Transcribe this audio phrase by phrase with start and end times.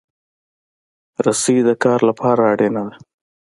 [1.25, 2.95] رسۍ د کار لپاره اړینه ده.